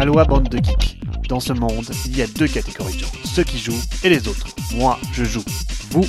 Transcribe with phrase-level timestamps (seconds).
[0.00, 0.98] Aloha bande de geeks.
[1.28, 4.28] Dans ce monde, il y a deux catégories de gens, ceux qui jouent et les
[4.28, 4.46] autres.
[4.74, 5.44] Moi, je joue.
[5.90, 6.06] Vous,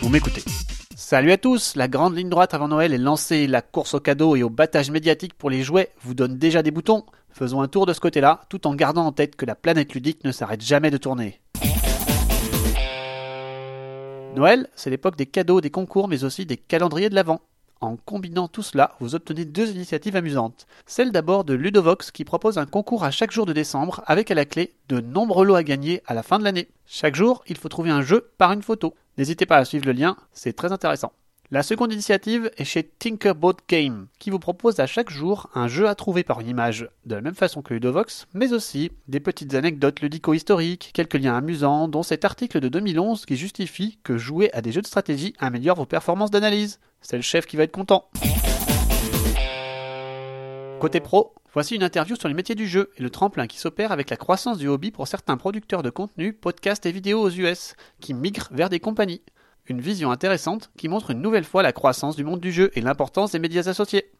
[0.00, 0.42] vous m'écoutez.
[0.96, 4.34] Salut à tous, la grande ligne droite avant Noël est lancée, la course aux cadeaux
[4.34, 7.04] et au battage médiatique pour les jouets vous donne déjà des boutons.
[7.30, 10.24] Faisons un tour de ce côté-là, tout en gardant en tête que la planète ludique
[10.24, 11.40] ne s'arrête jamais de tourner.
[14.34, 17.40] Noël, c'est l'époque des cadeaux, des concours, mais aussi des calendriers de l'Avent.
[17.82, 20.68] En combinant tout cela, vous obtenez deux initiatives amusantes.
[20.86, 24.36] Celle d'abord de Ludovox qui propose un concours à chaque jour de décembre avec à
[24.36, 26.68] la clé de nombreux lots à gagner à la fin de l'année.
[26.86, 28.94] Chaque jour, il faut trouver un jeu par une photo.
[29.18, 31.12] N'hésitez pas à suivre le lien, c'est très intéressant.
[31.52, 35.86] La seconde initiative est chez Tinkerbot Game, qui vous propose à chaque jour un jeu
[35.86, 39.52] à trouver par une image, de la même façon que Ludovox, mais aussi des petites
[39.52, 44.62] anecdotes ludico-historiques, quelques liens amusants, dont cet article de 2011 qui justifie que jouer à
[44.62, 46.80] des jeux de stratégie améliore vos performances d'analyse.
[47.02, 48.08] C'est le chef qui va être content.
[50.80, 53.92] Côté pro, voici une interview sur les métiers du jeu et le tremplin qui s'opère
[53.92, 57.74] avec la croissance du hobby pour certains producteurs de contenu, podcasts et vidéos aux US,
[58.00, 59.20] qui migrent vers des compagnies.
[59.72, 62.82] Une vision intéressante qui montre une nouvelle fois la croissance du monde du jeu et
[62.82, 64.12] l'importance des médias associés.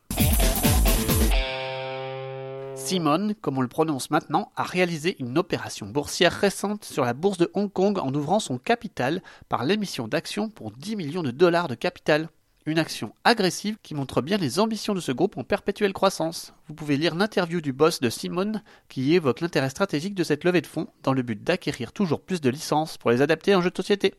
[2.74, 7.36] Simon, comme on le prononce maintenant, a réalisé une opération boursière récente sur la bourse
[7.36, 11.68] de Hong Kong en ouvrant son capital par l'émission d'actions pour 10 millions de dollars
[11.68, 12.30] de capital.
[12.64, 16.54] Une action agressive qui montre bien les ambitions de ce groupe en perpétuelle croissance.
[16.68, 18.52] Vous pouvez lire l'interview du boss de Simon
[18.88, 22.40] qui évoque l'intérêt stratégique de cette levée de fonds dans le but d'acquérir toujours plus
[22.40, 24.14] de licences pour les adapter en jeux de société.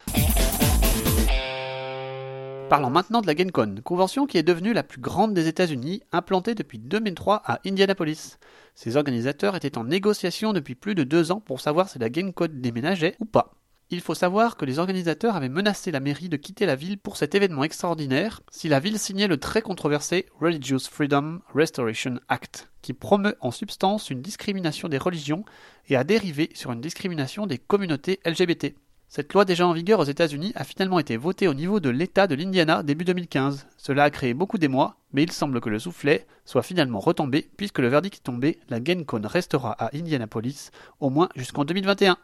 [2.69, 6.55] Parlons maintenant de la GameCon, convention qui est devenue la plus grande des États-Unis, implantée
[6.55, 8.39] depuis 2003 à Indianapolis.
[8.73, 12.47] Ses organisateurs étaient en négociation depuis plus de deux ans pour savoir si la GameCon
[12.51, 13.53] déménageait ou pas.
[13.89, 17.15] Il faut savoir que les organisateurs avaient menacé la mairie de quitter la ville pour
[17.15, 22.93] cet événement extraordinaire si la ville signait le très controversé Religious Freedom Restoration Act, qui
[22.93, 25.45] promeut en substance une discrimination des religions
[25.89, 28.73] et a dérivé sur une discrimination des communautés LGBT.
[29.15, 32.25] Cette loi déjà en vigueur aux États-Unis a finalement été votée au niveau de l'État
[32.25, 33.67] de l'Indiana début 2015.
[33.77, 37.77] Cela a créé beaucoup d'émoi, mais il semble que le soufflet soit finalement retombé puisque
[37.77, 42.17] le verdict est tombé, la GameCon restera à Indianapolis au moins jusqu'en 2021.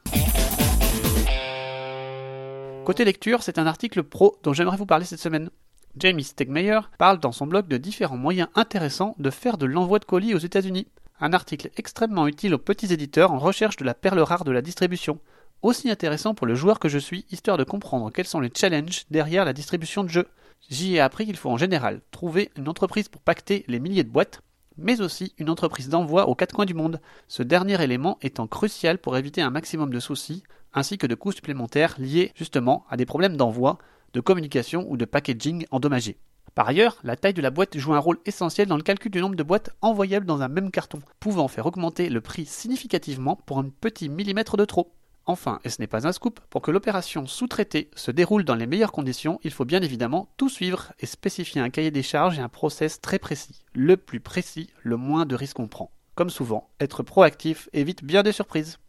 [2.86, 5.52] Côté lecture, c'est un article pro dont j'aimerais vous parler cette semaine.
[5.96, 10.06] Jamie Stegmeyer parle dans son blog de différents moyens intéressants de faire de l'envoi de
[10.06, 10.88] colis aux États-Unis.
[11.22, 14.64] Un article extrêmement utile aux petits éditeurs en recherche de la perle rare de la
[14.64, 15.20] distribution
[15.62, 19.06] aussi intéressant pour le joueur que je suis, histoire de comprendre quels sont les challenges
[19.12, 20.28] derrière la distribution de jeux.
[20.70, 24.10] J'y ai appris qu'il faut en général trouver une entreprise pour pacter les milliers de
[24.10, 24.42] boîtes,
[24.78, 28.98] mais aussi une entreprise d'envoi aux quatre coins du monde, ce dernier élément étant crucial
[28.98, 30.44] pour éviter un maximum de soucis,
[30.74, 33.78] ainsi que de coûts supplémentaires liés justement à des problèmes d'envoi,
[34.14, 36.18] de communication ou de packaging endommagés.
[36.56, 39.22] Par ailleurs, la taille de la boîte joue un rôle essentiel dans le calcul du
[39.22, 43.60] nombre de boîtes envoyables dans un même carton, pouvant faire augmenter le prix significativement pour
[43.60, 44.92] un petit millimètre de trop.
[45.30, 48.66] Enfin, et ce n'est pas un scoop, pour que l'opération sous-traitée se déroule dans les
[48.66, 52.42] meilleures conditions, il faut bien évidemment tout suivre et spécifier un cahier des charges et
[52.42, 53.62] un process très précis.
[53.74, 55.92] Le plus précis, le moins de risques on prend.
[56.16, 58.80] Comme souvent, être proactif évite bien des surprises.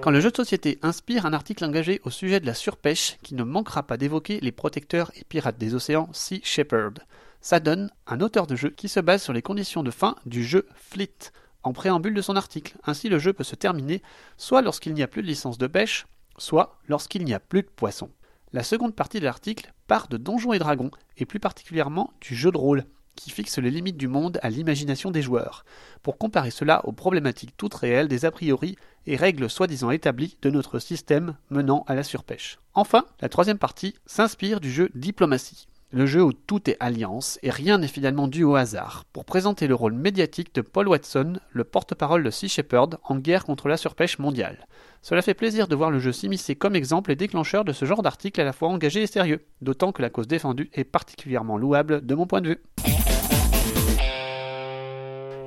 [0.00, 3.34] Quand le jeu de société inspire un article engagé au sujet de la surpêche qui
[3.34, 7.00] ne manquera pas d'évoquer les protecteurs et pirates des océans Sea Shepherd,
[7.42, 10.44] ça donne un auteur de jeu qui se base sur les conditions de fin du
[10.44, 11.30] jeu Fleet,
[11.66, 12.76] en préambule de son article.
[12.84, 14.00] Ainsi, le jeu peut se terminer
[14.36, 16.06] soit lorsqu'il n'y a plus de licence de pêche,
[16.38, 18.10] soit lorsqu'il n'y a plus de poissons.
[18.52, 22.52] La seconde partie de l'article part de Donjons et Dragons, et plus particulièrement du jeu
[22.52, 22.84] de rôle,
[23.16, 25.64] qui fixe les limites du monde à l'imagination des joueurs,
[26.02, 30.50] pour comparer cela aux problématiques toutes réelles des a priori et règles soi-disant établies de
[30.50, 32.58] notre système menant à la surpêche.
[32.74, 37.50] Enfin, la troisième partie s'inspire du jeu Diplomatie, le jeu où tout est alliance et
[37.50, 41.64] rien n'est finalement dû au hasard, pour présenter le rôle médiatique de Paul Watson, le
[41.64, 44.66] porte-parole de Sea Shepherd en guerre contre la surpêche mondiale.
[45.02, 48.02] Cela fait plaisir de voir le jeu s'immiscer comme exemple et déclencheur de ce genre
[48.02, 52.04] d'article à la fois engagé et sérieux, d'autant que la cause défendue est particulièrement louable
[52.04, 52.62] de mon point de vue.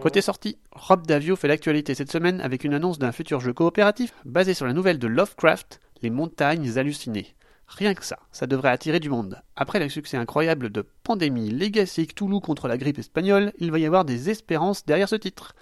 [0.02, 4.14] Côté sortie, Rob Davio fait l'actualité cette semaine avec une annonce d'un futur jeu coopératif
[4.24, 7.36] basé sur la nouvelle de Lovecraft, Les montagnes hallucinées.
[7.78, 9.42] Rien que ça, ça devrait attirer du monde.
[9.56, 13.86] Après le succès incroyable de Pandémie, Legacy, Cthulhu contre la grippe espagnole, il va y
[13.86, 15.54] avoir des espérances derrière ce titre.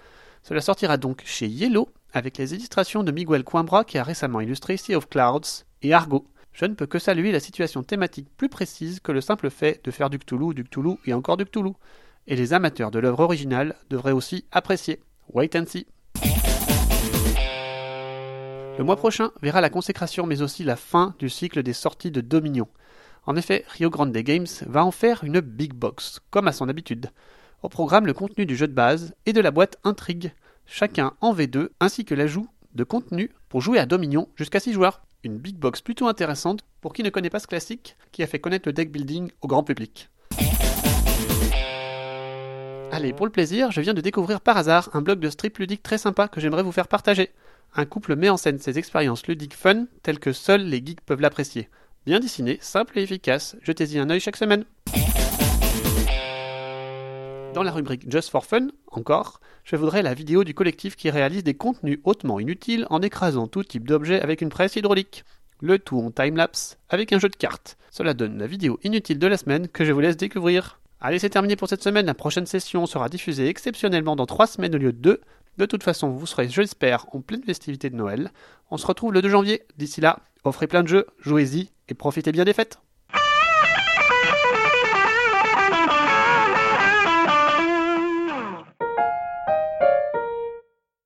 [0.42, 4.78] Cela sortira donc chez Yellow, avec les illustrations de Miguel Coimbra qui a récemment illustré
[4.78, 6.26] Sea of Clouds et Argo.
[6.52, 9.90] Je ne peux que saluer la situation thématique plus précise que le simple fait de
[9.90, 11.72] faire du Cthulhu, du Cthulhu et encore du Cthulhu.
[12.26, 15.00] Et les amateurs de l'œuvre originale devraient aussi apprécier.
[15.34, 15.86] Wait and see.
[18.78, 22.20] Le mois prochain verra la consécration mais aussi la fin du cycle des sorties de
[22.20, 22.68] Dominion.
[23.26, 27.10] En effet, Rio Grande Games va en faire une big box, comme à son habitude.
[27.64, 30.32] Au programme, le contenu du jeu de base et de la boîte Intrigue,
[30.64, 32.46] chacun en V2, ainsi que l'ajout
[32.76, 35.02] de contenu pour jouer à Dominion jusqu'à 6 joueurs.
[35.24, 38.38] Une big box plutôt intéressante pour qui ne connaît pas ce classique qui a fait
[38.38, 40.08] connaître le deck building au grand public.
[42.98, 45.84] Allez, pour le plaisir, je viens de découvrir par hasard un blog de strip ludique
[45.84, 47.30] très sympa que j'aimerais vous faire partager.
[47.76, 51.20] Un couple met en scène ses expériences ludiques fun telles que seuls les geeks peuvent
[51.20, 51.68] l'apprécier.
[52.06, 54.64] Bien dessiné, simple et efficace, jetez-y un œil chaque semaine.
[57.54, 61.44] Dans la rubrique Just for Fun, encore, je voudrais la vidéo du collectif qui réalise
[61.44, 65.24] des contenus hautement inutiles en écrasant tout type d'objet avec une presse hydraulique.
[65.60, 67.78] Le tout en time-lapse avec un jeu de cartes.
[67.92, 70.80] Cela donne la vidéo inutile de la semaine que je vous laisse découvrir.
[71.00, 72.06] Allez, c'est terminé pour cette semaine.
[72.06, 75.20] La prochaine session sera diffusée exceptionnellement dans 3 semaines au lieu de 2.
[75.58, 78.32] De toute façon, vous serez, je l'espère, en pleine festivité de Noël.
[78.70, 79.62] On se retrouve le 2 janvier.
[79.76, 82.80] D'ici là, offrez plein de jeux, jouez-y et profitez bien des fêtes.